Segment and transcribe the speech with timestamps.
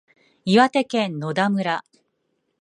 [0.45, 1.83] 岩手県野田村